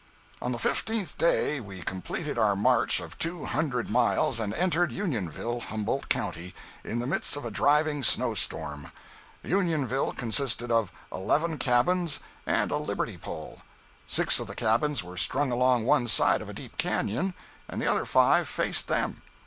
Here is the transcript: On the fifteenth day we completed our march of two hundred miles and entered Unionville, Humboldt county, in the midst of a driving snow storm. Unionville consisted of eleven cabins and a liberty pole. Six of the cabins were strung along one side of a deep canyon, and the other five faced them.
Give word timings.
On 0.41 0.51
the 0.51 0.57
fifteenth 0.57 1.15
day 1.19 1.59
we 1.59 1.83
completed 1.83 2.39
our 2.39 2.55
march 2.55 2.99
of 2.99 3.19
two 3.19 3.45
hundred 3.45 3.87
miles 3.87 4.39
and 4.39 4.51
entered 4.55 4.91
Unionville, 4.91 5.59
Humboldt 5.59 6.09
county, 6.09 6.55
in 6.83 6.97
the 6.99 7.05
midst 7.05 7.35
of 7.35 7.45
a 7.45 7.51
driving 7.51 8.01
snow 8.01 8.33
storm. 8.33 8.91
Unionville 9.43 10.11
consisted 10.13 10.71
of 10.71 10.91
eleven 11.11 11.59
cabins 11.59 12.19
and 12.47 12.71
a 12.71 12.77
liberty 12.77 13.19
pole. 13.19 13.61
Six 14.07 14.39
of 14.39 14.47
the 14.47 14.55
cabins 14.55 15.03
were 15.03 15.17
strung 15.17 15.51
along 15.51 15.85
one 15.85 16.07
side 16.07 16.41
of 16.41 16.49
a 16.49 16.53
deep 16.53 16.79
canyon, 16.79 17.35
and 17.69 17.79
the 17.79 17.85
other 17.85 18.07
five 18.07 18.49
faced 18.49 18.87
them. 18.87 19.21